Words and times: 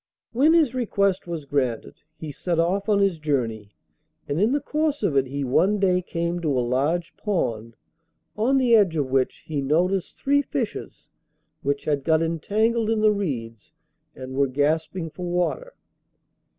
When 0.31 0.53
his 0.55 0.73
request 0.73 1.27
was 1.27 1.45
granted, 1.45 1.93
he 2.17 2.31
set 2.31 2.57
off 2.57 2.89
on 2.89 2.97
his 3.01 3.19
journey, 3.19 3.75
and 4.27 4.41
in 4.41 4.51
the 4.51 4.59
course 4.59 5.03
of 5.03 5.15
it 5.15 5.27
he 5.27 5.43
one 5.43 5.77
day 5.77 6.01
came 6.01 6.39
to 6.41 6.57
a 6.57 6.61
large 6.67 7.15
pond, 7.17 7.75
on 8.35 8.57
the 8.57 8.75
edge 8.75 8.95
of 8.95 9.11
which 9.11 9.43
he 9.45 9.61
noticed 9.61 10.17
three 10.17 10.41
fishes 10.41 11.11
which 11.61 11.85
had 11.85 12.03
got 12.03 12.23
entangled 12.23 12.89
in 12.89 13.01
the 13.01 13.11
reeds 13.13 13.73
and 14.15 14.33
were 14.33 14.47
gasping 14.47 15.11
for 15.11 15.27
water. 15.27 15.75